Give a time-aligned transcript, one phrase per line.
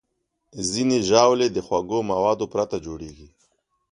[0.69, 3.29] ځینې ژاولې د خوږو موادو پرته جوړېږي.